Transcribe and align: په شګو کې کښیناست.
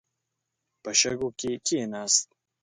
په 0.83 0.91
شګو 0.99 1.29
کې 1.39 1.51
کښیناست. 1.65 2.27